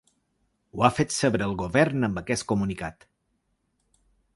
[0.77, 3.09] Ho ha fet saber el govern amb aquest comunicat.